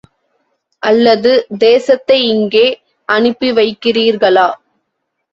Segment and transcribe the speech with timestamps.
[0.83, 1.31] அல்லது
[1.57, 2.63] தேசத்தை இங்கே
[3.09, 4.47] அனுப்பிவைக்கிறீர்களா?